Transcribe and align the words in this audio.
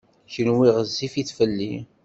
Kenwi 0.33 0.67
ɣezzifit 0.75 1.29
fell-i. 1.37 1.73